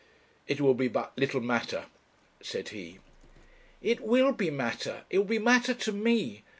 [0.47, 1.85] 'It will be but little matter,'
[2.41, 2.97] said he.
[3.83, 5.03] 'It will be matter.
[5.11, 6.41] It will be matter to me.